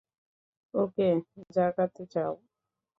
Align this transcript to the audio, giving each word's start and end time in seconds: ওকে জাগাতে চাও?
ওকে 0.73 1.07
জাগাতে 1.55 2.03
চাও? 2.13 2.33